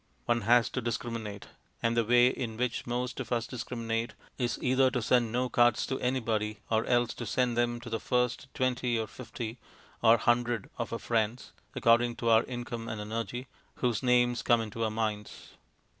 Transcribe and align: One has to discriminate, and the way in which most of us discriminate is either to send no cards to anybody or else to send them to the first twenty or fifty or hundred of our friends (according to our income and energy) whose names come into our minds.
One 0.25 0.41
has 0.41 0.67
to 0.71 0.81
discriminate, 0.81 1.45
and 1.83 1.95
the 1.95 2.03
way 2.03 2.29
in 2.29 2.57
which 2.57 2.87
most 2.87 3.19
of 3.19 3.31
us 3.31 3.45
discriminate 3.45 4.15
is 4.39 4.57
either 4.59 4.89
to 4.89 4.99
send 4.99 5.31
no 5.31 5.47
cards 5.47 5.85
to 5.85 5.99
anybody 5.99 6.57
or 6.71 6.83
else 6.85 7.13
to 7.13 7.27
send 7.27 7.55
them 7.55 7.79
to 7.81 7.87
the 7.87 7.99
first 7.99 8.51
twenty 8.55 8.97
or 8.97 9.05
fifty 9.05 9.59
or 10.01 10.17
hundred 10.17 10.71
of 10.79 10.91
our 10.91 10.97
friends 10.97 11.51
(according 11.75 12.15
to 12.15 12.29
our 12.29 12.43
income 12.45 12.89
and 12.89 12.99
energy) 12.99 13.45
whose 13.75 14.01
names 14.01 14.41
come 14.41 14.59
into 14.59 14.83
our 14.83 14.89
minds. 14.89 15.49